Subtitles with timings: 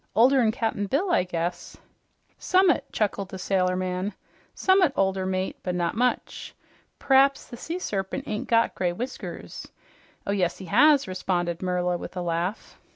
[0.15, 1.77] "Older than Cap'n Bill, I guess."
[2.39, 4.15] "Summat," chuckled the sailor man,
[4.55, 6.55] "summat older, mate, but not much.
[6.97, 9.67] P'raps the sea serpent ain't got gray whiskers."
[10.25, 12.79] "Oh yes he has," responded Merla with a laugh.